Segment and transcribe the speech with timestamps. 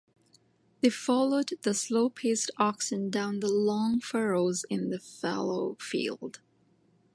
[0.79, 6.39] They followed the slow-paced oxen down the long furrows in the fallow field.